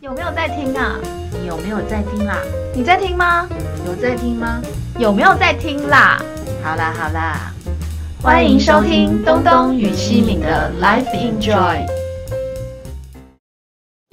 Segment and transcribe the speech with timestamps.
[0.00, 0.98] 有没有在听啊？
[1.30, 2.38] 你有没有在听啦？
[2.74, 3.46] 你在听吗？
[3.84, 4.62] 有在听吗？
[4.98, 6.18] 有没有在听啦？
[6.64, 7.52] 好啦好啦，
[8.22, 11.86] 欢迎收听东东与西敏的 Life Enjoy。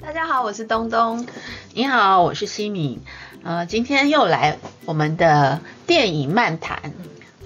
[0.04, 1.26] 大家好，我是东东。
[1.72, 3.00] 你好，我是西敏。
[3.42, 6.92] 呃，今天又来我们的电影漫谈。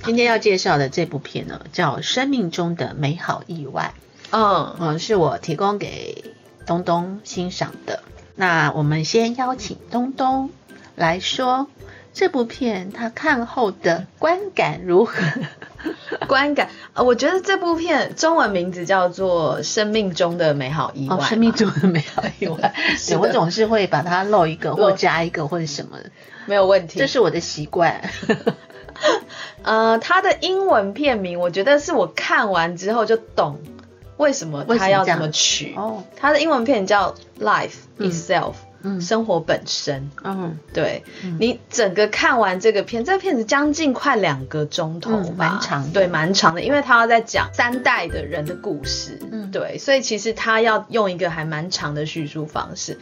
[0.02, 3.94] 今天要介绍的这部片呢，叫《生命中的美好意外》。
[4.36, 6.34] 嗯，嗯，是我提供给
[6.66, 8.02] 东东欣赏的。
[8.34, 10.50] 那我们先邀请东东
[10.96, 11.68] 来说
[12.12, 15.14] 这部片他看后的观感如何？
[16.28, 22.72] 观感，呃，我觉得这部片中文名字叫做《生命中的美好意外》哦，生命中的美好意外，
[23.08, 26.10] 对我总是会把它漏一个或加一个或者什么的，
[26.46, 27.00] 没有问题。
[27.00, 28.00] 这是我的习惯。
[29.64, 33.58] 呃，它的英文片名，我觉得是我看完之后就懂
[34.16, 35.04] 为什么为什么这样？
[35.04, 35.74] 它要这么取。
[35.76, 38.10] 哦，他的英文片叫《Life 嗯。
[38.10, 39.00] Itself》，嗯。
[39.00, 40.10] 生活本身。
[40.22, 41.36] 嗯，对、嗯。
[41.40, 45.90] 你整个看完这个片，这个片子将近快两个钟头嗯吧，蛮长的。
[45.92, 49.50] 对，蛮长的，因为他要在讲三代的人的故事，嗯。
[49.50, 52.98] 对，所以其实他要用一个还蛮长的叙述方式。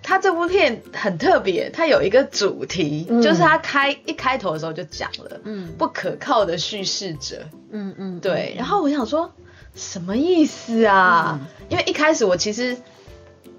[0.00, 3.20] 他这部片很特别，他有一个主题，嗯。
[3.20, 5.72] 就是他开一开头的时候就讲了，嗯。
[5.76, 9.32] 不可靠的叙事者，嗯嗯，对，然后我想说
[9.78, 11.38] 什么意思啊？
[11.40, 11.46] 嗯。
[11.70, 12.76] 因为一开始我其实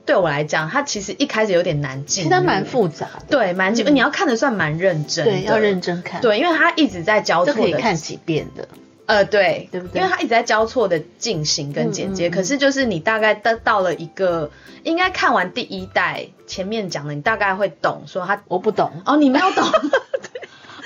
[0.05, 3.95] 对我来讲，它其实一开始有点难进入，其实它蛮复杂的，对，蛮进、嗯。
[3.95, 8.67] 你要看的算蛮认真的，对，要认真看，，对，因为它一直在交错的，可以看几遍的，
[9.05, 10.01] 呃，对，对不对？
[10.01, 12.31] 因为它一直在交错的进行跟剪接，嗯嗯嗯。
[12.31, 14.49] 可是就是你大概到到了一个，
[14.83, 19.63] 应该看完第一代前面讲的，你大概会懂说他我不懂，哦，你没有懂，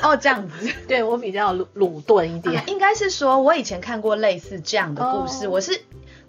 [0.03, 0.69] 哦，这样子。
[0.87, 5.81] 对我比较鲁鲁钝一啊点，应该是说，我以前看过类似这样的故事，哦我是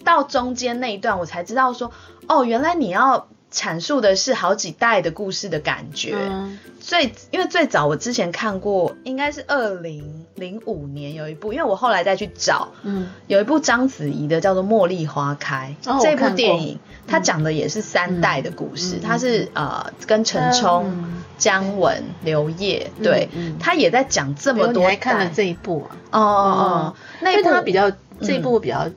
[0.04, 1.90] 到中间那一段我才知道说，
[2.28, 6.14] 哦，原来你要阐述的是好几代的故事的感觉。
[6.16, 21.20] 嗯最因为最早我之前看过，应该是二零零五年有一部，因为我后来再去找，嗯有一部章子怡的叫做《茉莉花开》这部电影，它讲的也是三代的故事，他嗯是呃跟陈冲、嗯。
[21.36, 23.56] 姜文、刘烨，嗯对，嗯。
[23.58, 25.96] 他也在讲这这么多你还看了这一部啊？
[26.12, 28.88] 哦哦哦，那一部因为它比较这一部比较，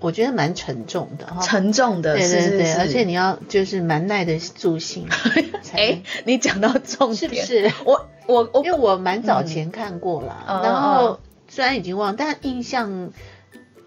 [0.00, 1.42] 我觉得蛮沉重的哈。
[1.42, 2.64] 沉重的，对对对，是。
[2.64, 5.06] 是是，而且你要就是蛮耐得住性，
[5.62, 7.70] 才能哎，你讲到重是不点，是？
[7.84, 13.10] 我我我因为我蛮早前看过啦，嗯然嗯后虽然已经忘，但印象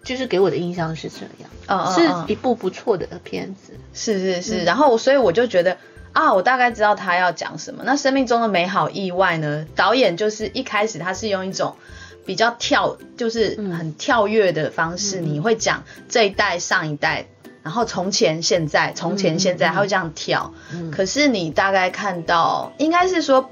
[0.06, 3.74] 就是给我的印象是这样，是一部不错的片子。
[3.94, 5.78] 是是是，嗯然后所以我就觉得
[6.14, 7.84] 啊，我大概知道他要讲什么。
[7.84, 9.66] 那生命中的美好意外呢？
[9.76, 11.76] 导演就是一开始他是用一种
[12.26, 17.26] 比较跳，就是嗯很跳跃的方式，嗯你会讲这一代、上一代，
[17.64, 20.54] 然后从前、现在、从前、现在，他会这样跳。
[20.72, 23.50] 嗯可是你大概看到，应该是说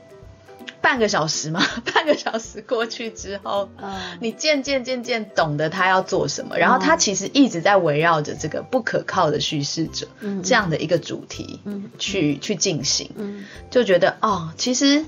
[0.83, 3.91] 半个小时嘛， 半个小时过去之后，嗯。
[4.19, 11.89] 你渐渐渐渐懂得他要做什么，然后他哦其实一直在围绕着这个不可靠的叙事者嗯这样的一个主题嗯。
[11.97, 13.45] 去去进行，嗯。
[13.71, 15.05] 就觉得哦，其实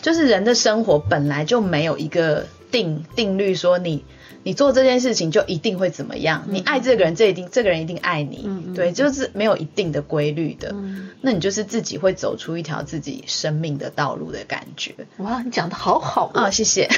[0.00, 4.02] 就是人的生活本来就没有一个定定律，说你
[4.42, 10.70] 你做这件事情就一定会怎么样，你爱这个人，这一定这个人一定爱你，对，就是没有一定的规律的。
[10.72, 16.88] 嗯，那你就是自己会走出一条自己生命的道路的感觉哇，你讲的好好啊、哦，谢谢。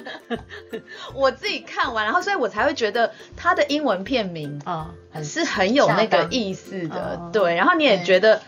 [1.14, 7.54] 我自己看完，然后所以我才会觉得他的英文片名啊，很是很有那个意思的，哦对。
[7.54, 8.42] 然后你也对觉得，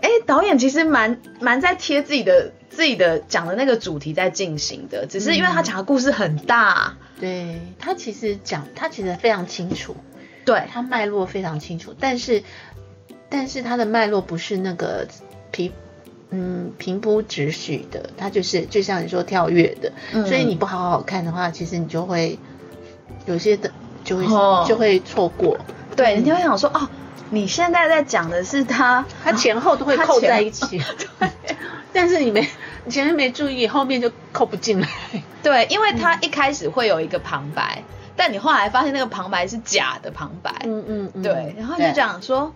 [0.00, 9.96] 哎，导演其实蛮蛮在贴自己的自己的讲的那个主题在进行的，只是因为他讲的故事很大，对他其实讲，他其实非常清楚，
[10.44, 12.42] 对，他脉络非常清楚，但是
[13.28, 15.06] 但是他的脉络不是那个
[15.50, 15.72] 平
[16.30, 22.38] 嗯平铺直叙的，他就是就像你说跳跃的，嗯所以你不好好看的话，其实你就会
[23.26, 23.70] 有些的
[24.04, 24.64] 就会、哦。
[24.68, 25.58] 就会错过，
[25.96, 26.88] 对，你就会想说，哦，
[27.30, 30.80] 你现在在讲的是他，他前后都会扣在一起，
[31.18, 31.30] 对。
[31.92, 32.48] 但是你没
[32.84, 34.88] 你前面没注意，后面就扣不进来，
[35.44, 37.84] 对，因为他一开始会有一个旁白，
[38.16, 42.52] 但你后来发现那个旁白是假的旁白，嗯嗯嗯，对，然后就讲说，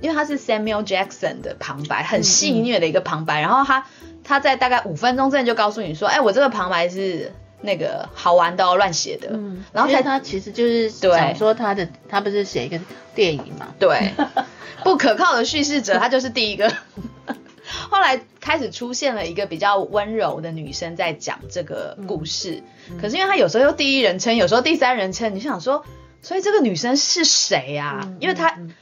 [0.00, 3.84] 因为他是 Samuel Jackson 的旁白，很戏谑的一个旁白，然后他
[4.22, 11.10] 他在大概五分钟之内就告诉你说，哎，我这个旁白是那个好玩的哦，乱写的，嗯，然后才他其实就是对。
[11.10, 12.78] 讲说他的他不是写一个
[13.14, 14.12] 电影嘛，对，
[14.84, 16.72] 不可靠的叙事者，他就是第一个。
[17.90, 22.62] 后来开始出现了一个比较温柔的女生在讲这个故事，
[23.00, 25.84] 可是因为她有时候又第一人称，有时候第三人称，你就想说，
[26.22, 28.00] 所以这个女生是谁啊？
[28.04, 28.72] 嗯因为她嗯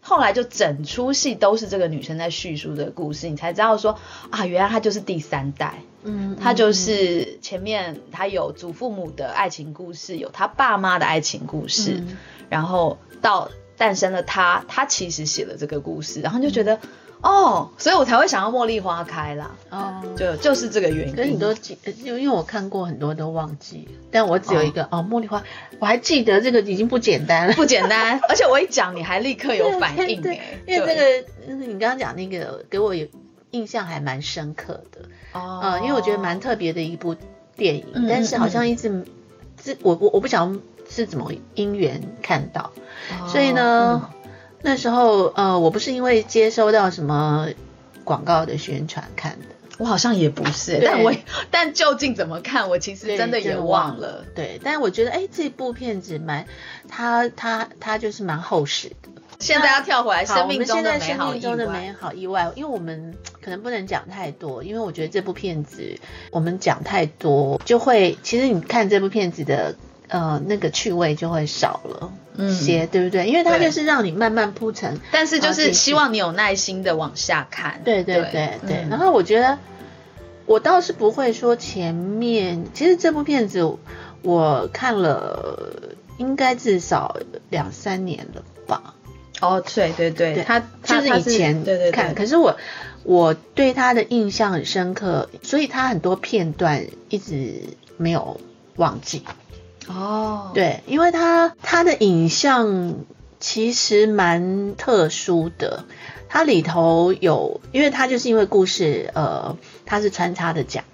[0.00, 3.98] 后来就整出戏都是这个女生在叙述的故事，你才知道说
[4.30, 12.16] 啊，原来她就是第三代，嗯，她就是前面她有祖父母的爱情故事，有她爸妈的爱情故事，嗯。
[12.48, 16.80] 然后到诞生了她，她其实写了这个故事，然后就觉得、
[17.22, 20.02] 哦，所以我才会想要茉莉花开啦，哦。
[20.16, 21.14] 就就是这个原因。
[21.14, 25.42] 可是你都记，因为我看过很多都忘记了，但我只有一个哦，茉莉花，
[25.78, 27.52] 我还记得这个已经不简单了。
[27.54, 31.22] 不简单，而且我一讲你还立刻有反应对哎，因为这对。
[31.22, 33.06] 个嗯你刚刚讲那个给我有
[33.50, 35.00] 印象还蛮深刻的，
[35.32, 35.60] 哦。
[35.62, 37.16] 呃，因为我觉得蛮特别的一部
[37.56, 39.04] 电影，嗯但是好像一直
[39.62, 40.58] 这我我我不晓得
[40.88, 42.72] 是怎么因缘看到，
[43.20, 44.10] 哦所以呢，
[44.62, 47.48] 那时候呃我不是因为接收到什么
[48.04, 49.46] 广告的宣传看的。
[49.78, 51.10] 我好像也不是，但我
[51.50, 54.26] 但究竟怎么看，我其实真的也忘了。。
[54.34, 56.44] 对，但我觉得，哎，这部片子蛮，
[56.86, 59.08] 它它它就是蛮厚实的。
[59.38, 60.98] 现在要跳回来，生命中的。
[60.98, 65.96] 美好意外，因为我们可能不能讲太多，因为我觉得这部片子
[66.30, 69.76] 我们讲太多就会，其实你看这部片子的
[70.08, 73.26] 呃那个趣味就会少了嗯些，对不对？
[73.26, 77.80] 因为它就是让你慢慢铺陈，但是就是希望你有耐心的往下看。
[77.84, 78.76] 对对对对。
[78.84, 79.58] 嗯然后我觉得
[80.46, 83.78] 我倒是不会说前面，其实这部片子
[84.22, 87.16] 我看了应该至少
[87.50, 88.94] 两三年了吧。
[89.40, 92.56] 哦，对对对，对他就是以前对对看，对，可是我
[93.04, 97.62] 我对他的印象很深刻，所以他很多片段一直
[97.96, 98.38] 没有
[98.76, 99.24] 忘记。
[99.90, 102.94] 哦，对，因为他他的影像
[103.40, 105.84] 其实蛮特殊的，
[106.28, 110.84] 它里头有，因为它就是因为故事呃它是穿插的讲，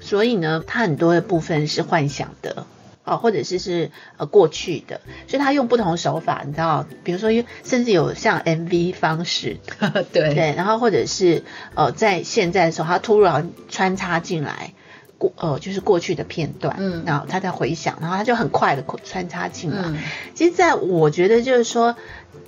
[0.00, 2.66] 所以呢它很多的部分是幻想的。
[3.04, 7.30] 哦，或者是是呃过去的，所以他用不同手法，你知道，比如说
[7.64, 9.58] 甚至有像 MV 方式，
[10.12, 11.42] 对对，然后或者是
[11.74, 14.72] 呃，在现在的时候，他突然穿插进来
[15.22, 19.82] 过呃，就是过去的片段，嗯然后他在回想，然后他就很快的穿插进来。
[19.84, 19.98] 嗯
[20.34, 21.94] 其实，在我觉得就是说，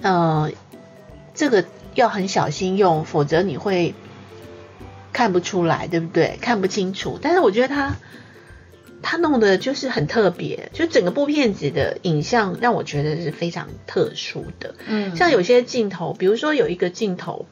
[0.02, 0.50] 呃，
[1.34, 3.94] 这个要很小心用，否则你会
[5.12, 6.36] 看不出来，对不对？
[6.40, 7.20] 看不清楚。
[7.22, 7.94] 但是我觉得他
[9.02, 14.74] 他弄的就是很特别，就整个部片子的影像让我觉得是非常特殊的。
[14.86, 17.46] 嗯像有些镜头，比如说有一个镜头，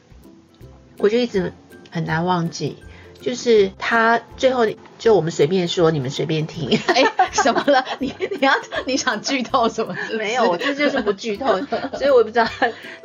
[0.99, 1.53] 我就一直
[1.91, 2.77] 很难忘记，
[3.23, 4.67] 就是他最后
[4.99, 6.79] 就我们随便说，你们随便听。
[6.89, 7.85] 哎，什么了？
[8.01, 8.53] 你你要
[8.85, 9.95] 你想剧透什么？
[9.97, 11.59] 是是没有，我这就是不剧透，
[11.97, 12.47] 所以我也不知道。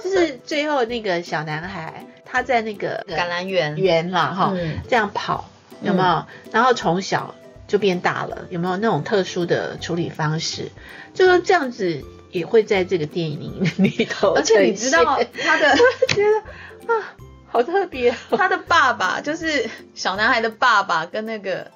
[0.04, 5.50] 就是最后那个小男孩，他在那个橄榄园园了，哈、嗯这样跑
[5.82, 6.26] 有没有？
[6.52, 7.36] 然后从小
[7.68, 10.72] 就变大了，有没有那种特殊的处理方式？
[11.14, 15.76] 就说这样子也会在这个电影里头，而且你知道他的
[16.10, 17.14] 觉得啊，
[17.48, 18.38] 好特别、哦。
[18.38, 21.72] 他的爸爸就是小男孩的爸爸，跟那个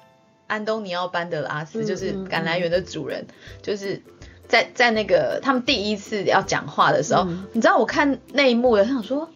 [0.46, 3.26] 安东尼奥班德拉斯，嗯就是嗯橄榄园的主人，
[3.62, 4.02] 就是
[4.48, 7.46] 在在那个他们第一次要讲话的时候，嗯。
[7.52, 9.30] 你知道我看那一幕的，想说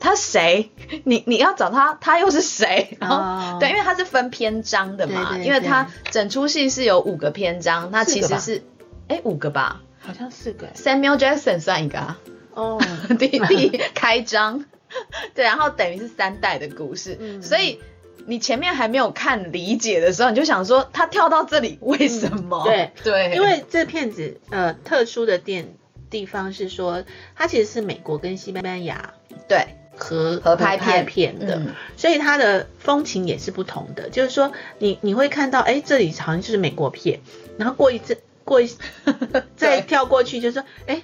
[0.00, 0.70] 他谁？
[1.04, 2.96] 你你要找他，他又是谁？
[3.00, 8.64] 然后、哦对，因为他是分篇章的嘛，对对因为他整出戏是有五个篇章，那其实是
[9.08, 9.80] 哎五个吧？
[10.00, 12.18] 好像四个，Samuel Jackson 算一个啊。
[12.54, 12.80] 哦，
[13.20, 14.64] 第第开章，
[15.34, 17.42] 对，然后等于是三代的故事，嗯。
[17.42, 17.80] 所以
[18.26, 22.64] 你前面还没有看理解的时候，你就想说他跳到这里为什么？
[22.64, 22.90] 嗯对。
[23.02, 25.74] 对，因为这片子呃特殊的店
[26.10, 29.14] 地方是说，它其实是美国跟西班牙
[29.48, 29.66] 对。
[29.94, 31.74] 合合拍片片的，嗯。
[31.98, 34.08] 所以它的风情也是不同的。
[34.08, 37.20] 就是说你你会看到，哎，这里好像就是美国片，
[37.58, 38.70] 然后过一阵过一
[39.54, 41.02] 再跳过去，就说，哎，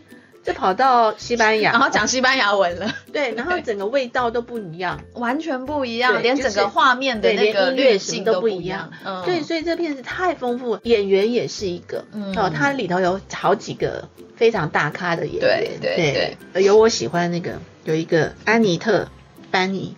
[0.48, 4.98] 这跑到西班牙，然后讲西班牙文了，对，然后整个味道都不一样。
[5.12, 8.90] 完全不一样，连整个画面的，那个滤音乐什么镜不一都不一样。
[9.04, 12.06] 嗯，对，所以这片子太丰富了，演员也是一个。
[12.14, 15.42] 嗯哦，它里头有好几个非常大咖的演员。
[15.42, 19.02] 对对对，有我喜欢那个有一个安妮特·
[19.50, 19.96] 班尼。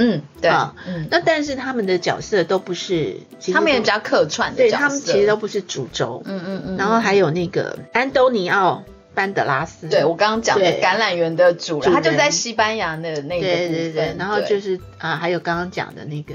[0.00, 3.16] 嗯对啊，嗯，那但是他们的角色都不是，
[3.52, 6.22] 他们也比较客串的角色，对他们其实都不是主轴。
[6.24, 8.84] 嗯嗯嗯，然后还有那个安东尼奥·
[9.18, 9.88] 班德拉斯。
[9.88, 16.34] 对我刚刚讲的橄榄园的主人，他就在西班牙的那个对对对，然后就是啊，还有刚刚讲的那个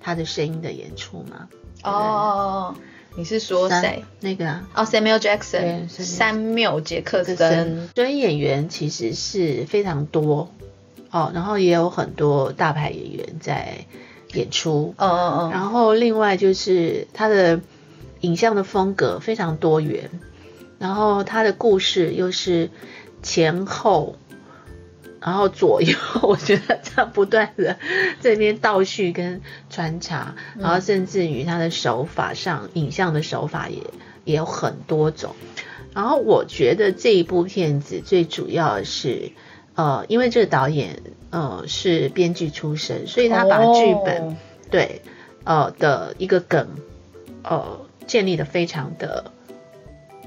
[0.00, 1.48] 他的声音的演出嘛。
[1.82, 2.74] 哦哦哦，
[3.16, 4.02] 你是说三谁？？
[4.20, 10.50] 那个啊，哦，Samuel Jackson，，Samuel 山缪杰克森，所以演员其实是非常多。
[11.10, 13.84] 哦，然后也有很多大牌演员在
[14.32, 17.60] 演出，嗯嗯嗯，然后另外就是他的
[18.22, 20.08] 影像的风格非常多元，
[20.82, 22.68] 然后他的故事又是
[23.22, 24.16] 前后
[25.20, 27.78] 然后左右， 我觉得这样不断的
[28.20, 33.78] 这边倒叙跟穿插，然后甚至于他的手法上，影像的手法也
[34.24, 35.36] 也有很多种。
[35.94, 39.30] 然后我觉得这一部片子最主要是，
[39.76, 44.36] 呃，因为这个导演呃是编剧出身，所以他把剧本、哦
[44.72, 45.02] 对
[45.44, 46.66] 呃的一个梗
[47.44, 49.30] 呃建立的非常的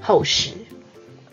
[0.05, 0.51] 厚实。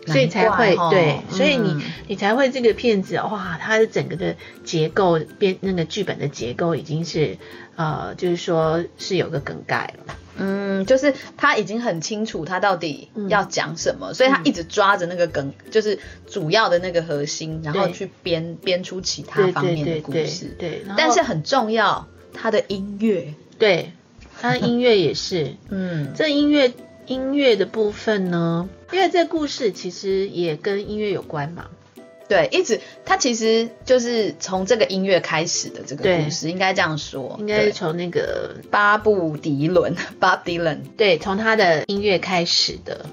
[0.04, 7.38] 所以才会对，所以你、嗯你才会这个片子哇，它的整个的结构编那个剧本的结构已经是
[7.76, 10.16] 呃，就是说是有个梗概了。
[10.36, 20.56] 嗯，就是他已经很清楚他到底要讲什么，所以他一直抓着那个梗，就是主要的那个核心，然后去编编出其他方面的对对对故事。
[20.58, 23.92] 对，但是很重要，他的音乐，对
[24.40, 26.72] 它的音乐也是， 嗯，这音乐
[27.06, 31.66] 音乐的部分呢，因为这故事其实也跟音乐有关嘛。
[32.28, 40.78] 对，一直它其实就是从这个音乐开始的这个故事，应该这样说，应该是从那个巴布迪伦 （Bob Dylan）。
[40.96, 43.04] 对，从他的音乐开始的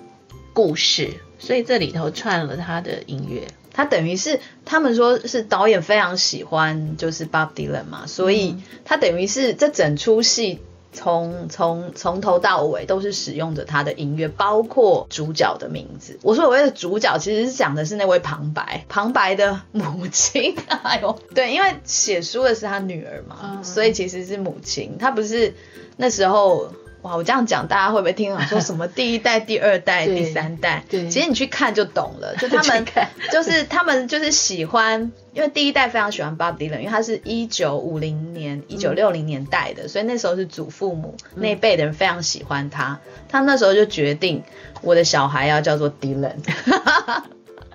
[0.53, 3.47] 故事，所以这里头串了他的音乐。
[3.73, 10.59] 他等于是他们说是导演非常喜欢就是 Bob Dylan 嘛，所以嗯他等于是这整出戏
[10.91, 16.19] 从从从头到尾都是使用着他的音乐，包括主角的名字。
[16.23, 20.55] 我说所谓的主角其实是讲的是那位旁白，旁白的母亲。
[20.83, 25.53] 哎呦，对，因为写书的是他女儿嘛，嗯所以其实是母亲，他不是
[25.97, 26.71] 那时候。
[27.01, 28.41] 哇，我这样讲，大家会不会听懂？
[28.47, 30.83] 说什么第一代、第二代、第三代？
[30.89, 32.35] 对其实你去看就懂了。
[32.35, 42.99] 就他们 看 就是他们就是喜欢，因为第一代非常喜欢 Bob Dylan，因为他是一九五零年、一九六零年代的，所以那时候是祖父母那一辈的人非常喜欢他。
[43.29, 44.43] 他那时候就决定，
[44.81, 46.35] 我的小孩要叫做 Dylan，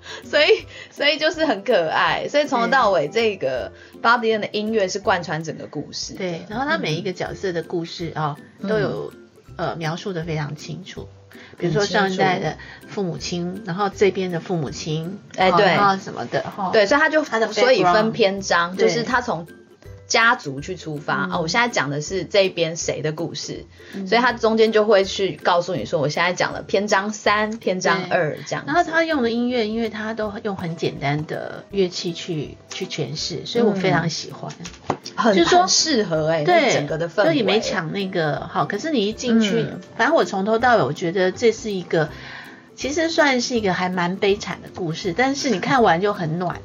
[0.24, 2.28] 所以所以就是很可爱。
[2.28, 6.14] 所以从头到尾，这个 Bob Dylan 的音乐是贯穿整个故事。
[6.14, 9.12] 对，然后他每一个角色的故事啊、嗯都有
[9.56, 11.08] 呃描述的非常清楚。
[11.56, 12.56] 比如说上一代的
[12.88, 19.46] 父母亲，然后这边的父母亲，哦哎对然后什么的，哈，对，所以他就所以分篇章，就是他从
[20.06, 21.32] 家族去出发、嗯。
[21.32, 21.40] 哦。
[21.42, 23.64] 我现在讲的是这边谁的故事，
[24.06, 28.64] 所以他中间就会去告诉你说，我现在讲了篇章三、篇章二这样。
[28.66, 34.52] 然后他用的音乐，因为他都用很简单的乐器去去诠释，所以我非常喜欢。
[35.16, 39.80] 很就是说适合哎、对，整个的氛围，就也没抢那个好，可是你一进去，嗯。
[39.96, 42.08] 反正我从头到尾，我觉得这是一个，
[42.74, 46.60] 其实算是一个还蛮悲惨的故事，但是你看完就很暖。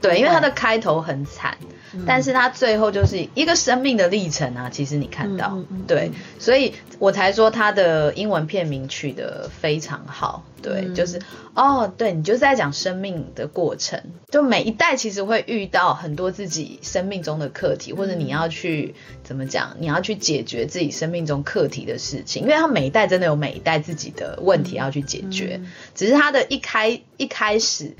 [0.00, 1.56] 对，因为它的开头很惨，
[1.94, 2.04] 嗯。
[2.06, 4.70] 但是它最后就是一个生命的历程啊。
[4.70, 10.44] 其实你看到，对，所以我才说它的英文片名取得非常好。
[10.62, 10.94] 对，嗯。
[10.94, 11.20] 就是
[11.54, 25.70] 哦，对你就是在讲生命的过程，就每一代其实会遇到很多自己生命中的课题，或者你要去怎么讲，你要去解决自己生命中课题的事情，因为他每一代真的有每一代自己的问题要去解决，嗯。
[25.94, 27.94] 只是他的一开一开始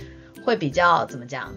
[0.45, 1.53] 会比较怎么讲？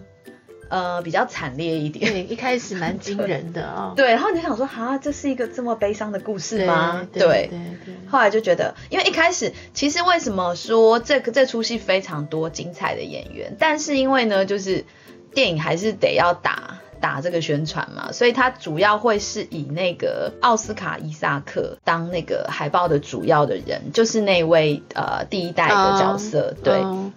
[0.69, 2.11] 呃，比较惨烈一点。
[2.11, 3.93] 对，一开始蛮惊人的 哦。
[3.95, 7.07] 对，然后你想说，哈，这是一个这么悲伤的故事吗？
[7.11, 14.85] 对对对对后来就觉得，因为一开始其实为什么说这个这出戏非常多精彩的演员，但是因为呢，就是
[15.33, 27.11] 电影还是得要打打这个宣传嘛，所以它主要会是以那个奥斯卡伊萨克当那个海报的主要的人，就是那位呃第一代的角色，对，哦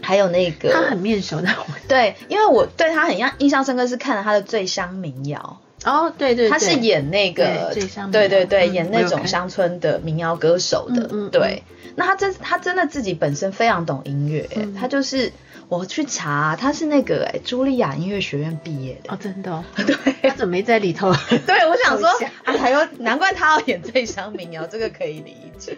[0.00, 1.48] 还有那个他很面熟的。
[1.88, 5.60] 对，因为我对他很印印象深刻，是看了他的《醉乡民谣》。
[5.88, 7.72] 哦，对对，他是演那个
[8.10, 11.62] 对对谣对演那种乡村的民谣歌手的，嗯嗯对。
[11.94, 15.32] 那他真他真的自己本身非常懂音乐、嗯他就是
[15.68, 19.12] 我去查，他是那个哎茱莉亚音乐学院毕业的。
[19.12, 21.12] 哦，真的哦， 对他怎么没在里头？
[21.46, 22.08] 对，我想说
[22.44, 25.76] 还有难怪他要演醉乡民谣，这个可以理解。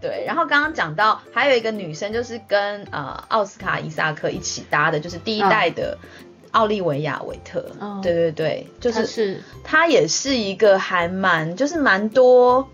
[0.00, 5.98] 对，然后刚刚讲到还有一个女生，就是跟呃奥斯卡伊萨克一起搭的，就是第一代的
[6.52, 7.66] 奥利维亚维特。
[7.78, 12.68] 嗯对对对，就是他是他也是一个还蛮就是蛮多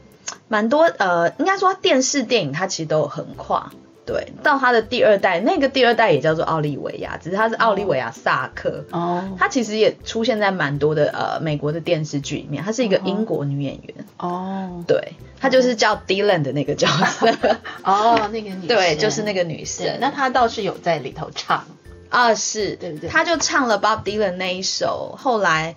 [0.49, 3.73] 蛮多呃，应该说电视电影它其实都有横跨。
[4.07, 8.85] 对，到他的第二代，那个第二代也叫做奥利维亚，只是他是奥利维亚萨克。
[8.93, 9.37] 哦。
[9.37, 14.85] 他其实也出现在蛮多的呃美国的电视剧里面，她是一个英国女演员，哦。
[14.87, 17.27] 对，她就是叫 Dylan 的那个角色，
[17.83, 19.99] 哦，那个女对，就是那个女生，。
[20.01, 21.65] 那他倒是有在里头唱，
[22.09, 23.11] 啊是，对不对？
[23.11, 25.75] 她就唱了 Bob Dylan 那一首，后来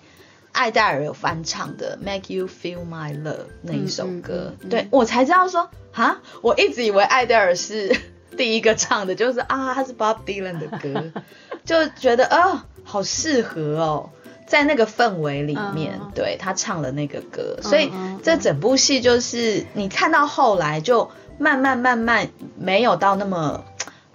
[0.52, 7.94] 艾戴尔有翻唱的《Make You Feel My Love》那一首歌，嗯嗯嗯对我才知道说啊，我一直以为艾戴尔是
[8.36, 11.12] 第一个唱的，就是啊，他是 Bob Dylan 的歌，
[11.64, 12.62] 就觉得哦。
[12.82, 14.10] 好适合哦，
[14.46, 16.10] 在那个氛围里面，嗯。
[16.12, 17.92] 对他唱了那个歌，所以
[18.24, 21.08] 这整部戏就是你看到后来就
[21.38, 23.64] 慢慢慢慢没有到那么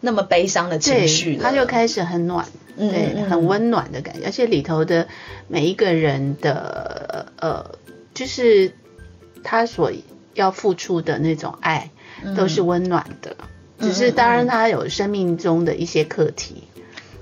[0.02, 5.08] 那么悲伤的情绪，了，他就开始很暖，嗯对，很温暖的感觉，而且里头的
[5.48, 7.76] 每一个人的呃，
[8.14, 8.74] 就是
[9.42, 9.92] 他所
[10.34, 11.92] 要付出的那种爱，
[12.36, 13.38] 都是温暖的。
[13.40, 13.48] 嗯
[13.80, 16.64] 只是当然他有生命中的一些课题，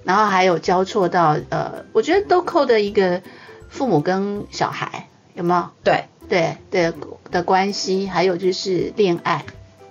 [0.03, 3.21] 然后还有交错到呃，我觉得都扣的一个
[3.69, 5.69] 父母跟小孩有没有？
[5.83, 6.05] 对。
[6.29, 6.93] 对对
[7.31, 9.43] 的关系，还有就是恋爱，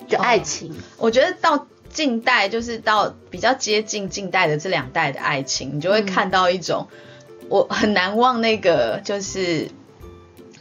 [0.09, 0.75] 就爱情。
[0.97, 6.89] 我觉得到近代，就是到比较接近近代的这两代的爱情，你就嗯会看到一种、
[7.49, 9.69] 我很难忘那个就是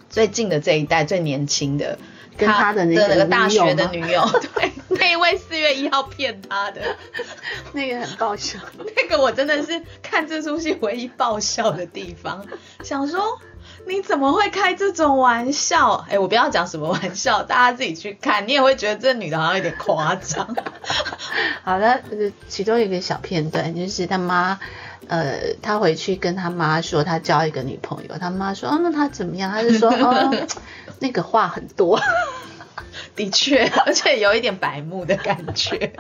[0.10, 1.98] 最近的这一代最年轻的。
[2.38, 6.82] 跟他的那个那个大学的女女友，对， 那一位四月一号骗他的，
[7.74, 8.60] 那个很爆笑。
[8.96, 12.46] 那个我真的是看这出戏唯一爆笑的地方，
[12.84, 13.40] 想说
[13.88, 16.06] 你怎么会开这种玩笑？
[16.10, 20.56] 哎，我不要讲什么玩笑，大家自己去看，你也会觉得这女的好像有点夸张。
[21.64, 24.60] 好的，呃其中有一个小片段就是他妈，
[25.08, 29.52] 呃，他回去跟他妈说他交一个女朋友，他妈说哦，那他怎么样？
[29.52, 30.36] 他就说哦，
[31.00, 32.00] 那个话很多。
[33.16, 35.94] 的确， 而且有一点白目的感觉。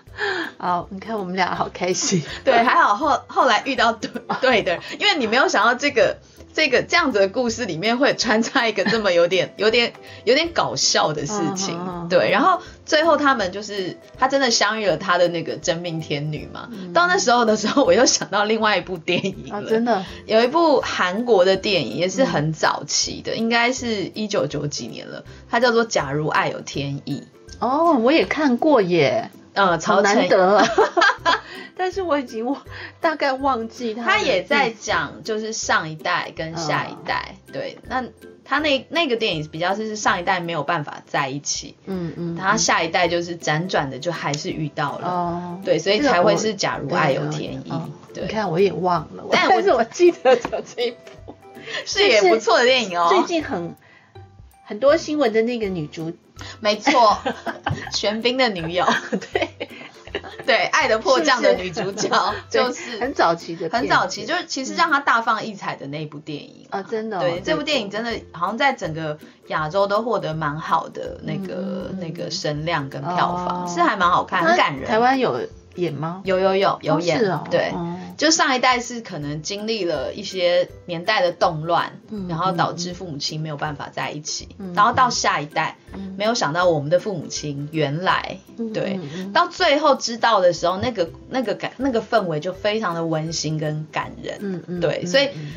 [0.58, 2.22] 好，你看我们俩好开心。
[2.44, 4.10] 对，还好后后来遇到对
[4.40, 6.18] 对的人，因为你没有想到这个
[6.58, 9.92] 这个这样子的故事里面会穿插一个这么有点 有点
[10.24, 12.08] 有点搞笑的事情。
[12.10, 16.68] 对，然后最后他们就是他真的相遇了他的那个真命天女嘛。
[16.92, 27.22] 到那时候的时候，我又想到另外一部电影哦，了真的，有一部韩国的电影，也是很早期的，应该是一九九几年了，它叫做《假如爱有天意》。
[27.64, 30.64] 哦，我也看过耶，呃，好曹承难得、哦。
[31.76, 32.60] 但是我已经忘，
[33.00, 34.02] 大概忘记他。
[34.02, 38.04] 他也在讲，就是上一代跟下一代，对，那
[38.44, 51.34] 他那那个电影比较是上一代没有办法在一起，嗯嗯，他下一代就是辗转的就还是遇到了，哦，对，所以才会是假如爱有天意，哦对你，看我也忘了，但我但是我记得有这一部。
[51.84, 53.76] 是也不错的电影哦，最近很
[54.64, 56.12] 很多新闻的那个女主，
[56.60, 57.18] 没错，
[57.92, 58.84] 玄彬的女友，
[59.32, 59.48] 对，
[60.46, 62.08] 对，《爱的迫降》的女主角
[62.50, 66.66] 对就是很早期的，很早期，就是其实让她大放异彩的那一部电影。
[66.70, 73.68] 啊，真的哦、对，这部电影真的好像在整个亚洲都获得蛮好的那个、那个声量跟票房，哦。
[73.68, 74.86] 是还蛮好看，很感人。
[74.88, 75.40] 台湾有
[75.74, 76.20] 演吗？
[76.24, 77.72] 有有有有演，哦是哦对。
[78.18, 86.14] 哦就上一代是可能经历了一些年代的动乱，嗯然后导致父母亲没有办法在一起，嗯然后到下一代，嗯。
[86.18, 88.98] 没有想到我们的父母亲原来、嗯对，
[89.32, 95.52] 到最后知道的时候，那个那个感那个氛围就非常的温馨跟感人，嗯嗯对，嗯所以嗯。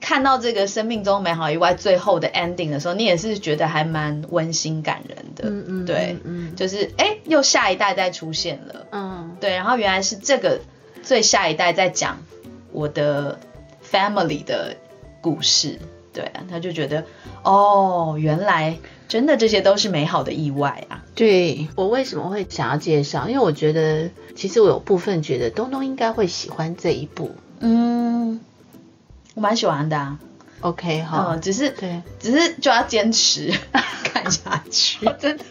[0.00, 6.56] 看到这个生命中美好意外最后的 ending 的时候，你也是觉得还蛮温馨感人的，嗯嗯对，嗯嗯。
[6.56, 9.36] 就是哎，又下一代再出现了，嗯。
[9.40, 10.60] 对，然后原来是这个
[11.04, 12.22] 最下一代在讲
[12.72, 13.38] 我的
[13.88, 14.76] family 的
[15.20, 15.78] 故事，
[16.12, 17.04] 对啊，他就觉得
[17.42, 23.28] 哦，原来真的这些都是美好的意外啊，对我为什么会想要介绍？
[23.28, 27.34] 因为我觉得其实我有部分觉得东东应该会喜欢这一部。
[27.60, 28.40] 嗯，
[29.34, 30.18] 我蛮喜欢的啊
[30.60, 33.52] ，OK 哈，嗯，只是对，只是就要坚持
[34.04, 35.44] 看下去，真的。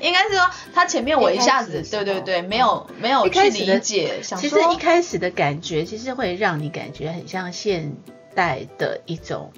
[0.00, 7.92] 应该是说他前面我一下子对对对，没有没有去理解，想其实一开始的感觉，其实会让你感觉很像现
[8.34, 9.52] 代的一种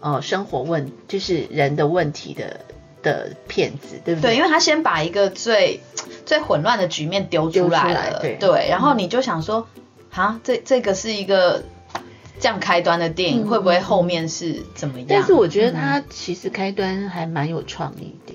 [0.00, 2.60] 呃生活问，就是人的问题的
[3.02, 4.36] 的骗子，对不对，对？
[4.36, 5.80] 因为他先把一个最
[6.24, 9.66] 最混乱的局面丢出来了，来对然后你就想说，
[10.12, 11.62] 啊，这这个是一个
[12.40, 15.06] 这样开端的电影，嗯会不会后面是怎么样？
[15.08, 18.34] 但是我觉得嗯他其实开端还蛮有创意的。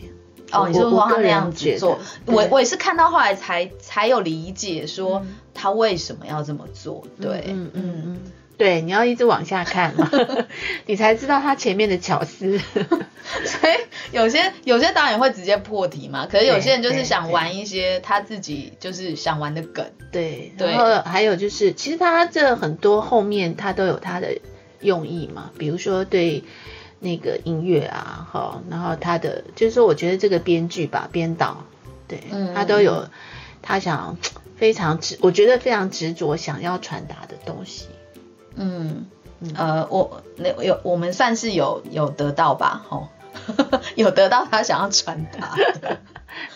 [0.51, 5.37] 哦，你是我我个说他那样子做，我我也是看到后来才才有理解说嗯。
[5.53, 8.19] 他为什么要这么做，对，嗯嗯嗯，
[8.57, 10.09] 对，你要一直往下看嘛，
[10.87, 12.57] 你才知道他前面的巧思。
[13.45, 13.73] 所以
[14.15, 24.37] 有些有些导演会直接破题嘛，可是有些人就是想玩一些他自己就是想玩的梗，对，对然后还有就是，其实他这很多后面他都有他的
[24.79, 26.43] 用意嘛，比如说对
[27.03, 31.65] 那个音乐啊，哈，然后他的就是说，我觉得这个编剧吧，编导，
[32.07, 32.53] 对、嗯。
[32.53, 33.09] 他都有
[33.63, 34.17] 他想
[34.55, 37.87] 非常执，我觉得非常执着想要传达的东西。
[38.53, 39.07] 嗯，
[39.55, 43.07] 呃，我那有我们算是有有得到吧，吼，
[43.95, 45.97] 有得到他想要传达的，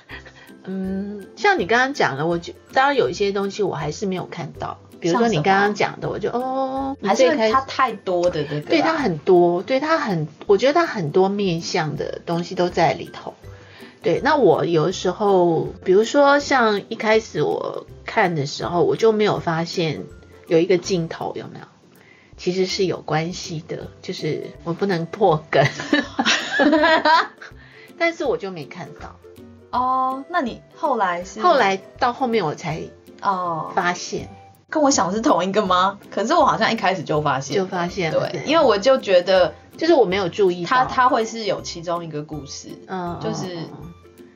[0.66, 13.36] 嗯，像你刚刚讲的，我觉当然有一些东西我还是没有看到，比比如说你刚刚讲的，我就哦，还是因为最开始它太多的这个啊、对他很多，对他很，我觉得他很多面向的东西都在里头。
[14.02, 20.04] 对，那我有的时候，比如说像一开始我看的时候，我就没有发现
[20.48, 21.66] 有一个镜头有没有，
[22.36, 25.64] 其实是有关系的，就是我不能破梗，
[28.00, 29.16] 但是我就没看到，
[29.70, 32.82] 哦，那你后来是后来到后面我才
[33.22, 34.30] 哦，发现，
[34.76, 35.98] 跟我想的是同一个吗？
[36.12, 43.58] 可是我好像一开始就发现，就发现了，对，因为我就觉得就是我没有注意到它它会是有其中一个故事，嗯，就是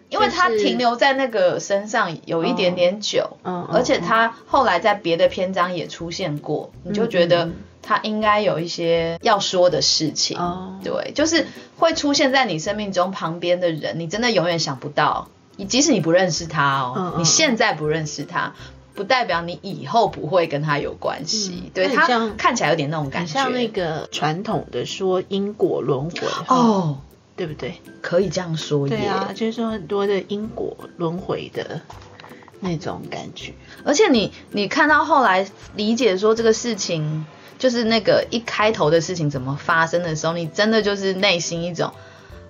[0.08, 7.50] 因为他停留在那个身上有一点点久，嗯，嗯而且他后来在别的篇章也出现过，你就觉得
[7.82, 10.38] 他应该有一些要说的事情。
[10.40, 11.48] 哦，对，就是
[11.78, 15.28] 会出现在你生命中旁边的人，你真的永远想不到。
[15.58, 18.54] 你即使你不认识他哦，你现在不认识他，
[19.00, 21.64] 不代表你以后不会跟他有关系。
[21.68, 22.06] 嗯对他
[22.38, 26.98] 看起来有点那种感觉，像那个传统的说因果轮回，哦，
[27.38, 27.76] 对不对？
[28.02, 28.98] 可以这样说耶。
[28.98, 31.80] 对啊，就是说很多的因果轮回的
[32.60, 33.54] 那种感觉。
[33.86, 37.26] 而且你你看到后来理解说这个事情，
[37.58, 41.94] 就是那个一开头的事情怎么发生的时候，你真的就是内心一种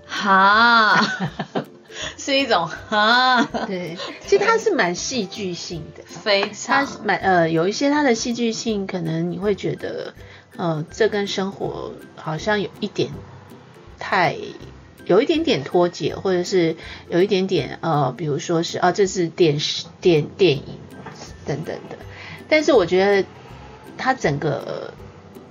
[0.07, 0.99] 哈，
[2.17, 10.13] 是一种哈，对，其实它是蛮戏剧性的，非常蛮呃有一些它的戏剧性，可能你会觉得，
[10.57, 13.11] 呃，这跟生活好像有一点
[13.97, 14.35] 太。
[15.05, 16.75] 有一点点脱节，或者是
[17.09, 20.63] 有一点点呃，比如说是啊，这是电视、电电影
[21.47, 21.97] 等等的。
[22.47, 23.27] 但是我觉得
[23.97, 24.93] 它整个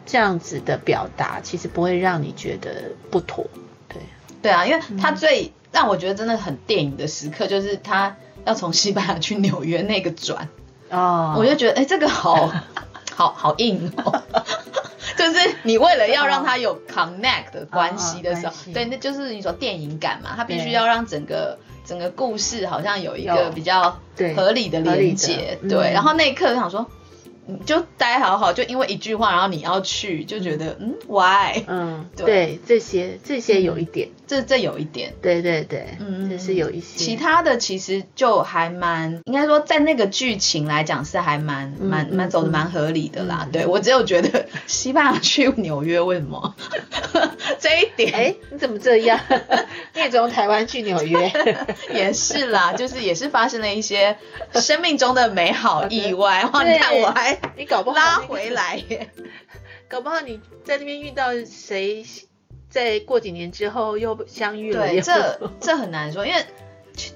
[0.07, 3.51] 这样子的表达，其实不会让你觉得不妥。
[3.89, 4.01] 对，
[4.43, 10.49] 对啊，因为它最、让我觉得真的很电影的时刻，就是他要从西班牙去纽约那个转，
[10.91, 12.51] 哦我就觉得哎、这个好
[13.15, 14.23] 好好硬哦。
[15.17, 23.99] 就是你为了要让他有 connect 的关系的时候对，那就是你说电影感嘛，他必须要让整个整个故事好像有一个比较
[24.37, 25.93] 合理的连接，嗯对。
[25.93, 26.87] 然后那一刻就想说，
[27.67, 31.65] 就待好好，就因为一句话，然后你要去，就觉得嗯，why？
[31.67, 35.13] 嗯，对对，这些这些有一点，这这有一点。
[35.21, 43.41] 对对对，嗯，这是有一些其他的其实就还蛮，应该说在那个剧情来讲是还蛮蛮嗯蛮走的嗯蛮合理的啦。
[43.47, 46.55] 嗯对我只有觉得西班牙去纽约为什么
[47.59, 49.19] 这一点，哎，你怎么这样？
[49.95, 51.33] 你也从台湾去纽约？
[51.93, 54.17] 也是啦，就是也是发生了一些
[54.55, 56.45] 生命中的美好意外。
[56.53, 59.09] 哇，你看我还你搞不好拉回来耶。
[59.89, 62.05] 搞不好你在那边遇到谁，
[62.71, 64.87] 在过几年之后又相遇了。
[64.87, 66.45] 对，又这这很难说，因为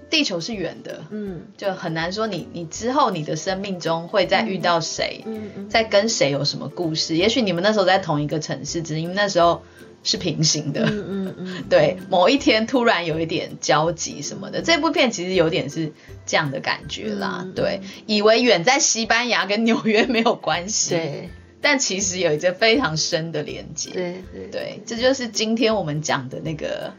[0.08, 5.22] 地球是圆的， 嗯就很难说你你之后你的生命中会再遇到谁。
[5.26, 7.16] 嗯嗯，在跟谁有什么故事？
[7.16, 9.62] 也许你们那时候在同一个城市，只是因为那时候
[10.04, 10.84] 是平行的。
[10.84, 15.92] 嗯嗯嗯， 对，某一天突然有一点交集什么的，这部片其实有点是
[16.26, 17.40] 这样的感觉啦。
[17.44, 21.30] 嗯对，以为远在西班牙跟纽约没有关系，，对
[21.62, 23.90] 但其实有一个非常深的连接。
[23.92, 26.92] 对对，对，这就是今天我们讲的那个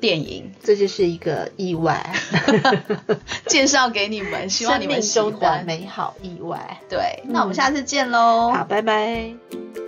[0.00, 2.14] 电影，这就是一个意外
[3.46, 5.64] 介绍给你们，希望你们喜中的欢。
[5.64, 6.80] 美好意外。
[6.90, 8.52] 对，那我们下次见喽。
[8.52, 9.83] 好，拜拜。